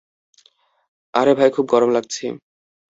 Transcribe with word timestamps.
আরে 1.13 1.31
ভাই 1.33 1.49
খুব 1.55 1.65
গরম 1.65 1.89
লাগছে। 1.91 2.25